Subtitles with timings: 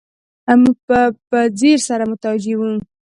[0.61, 2.69] موږ به په ځیر سره متوجه وو.